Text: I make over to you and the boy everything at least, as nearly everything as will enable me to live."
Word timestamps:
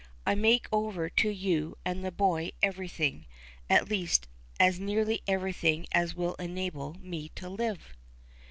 I 0.25 0.33
make 0.33 0.65
over 0.71 1.11
to 1.11 1.29
you 1.29 1.75
and 1.85 2.03
the 2.03 2.11
boy 2.11 2.53
everything 2.63 3.27
at 3.69 3.87
least, 3.87 4.27
as 4.59 4.79
nearly 4.79 5.21
everything 5.27 5.85
as 5.91 6.15
will 6.15 6.33
enable 6.39 6.95
me 6.95 7.29
to 7.35 7.47
live." 7.47 7.93